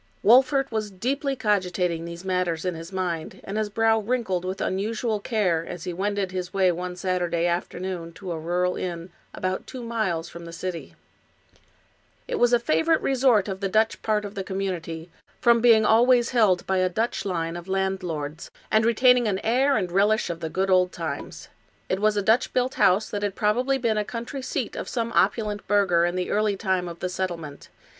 [0.23, 5.19] Wolfert was deeply cogitating these matters in his mind, and his brow wrinkled with unusual
[5.19, 9.83] care, as he wended his way one Saturday afternoon to a rural inn, about two
[9.83, 12.33] miles 170 Washington Irving from the city.
[12.33, 16.31] It was a favorite resort of the Dutch part of the community, from being always
[16.31, 20.49] held by a Dutch line of landlords, and retaining an air and relish of the
[20.49, 21.47] good old times.
[21.89, 25.11] It was a Dutch built house, that had probably been a country seat of some
[25.13, 27.69] opulent burgher in the early time of the settlement.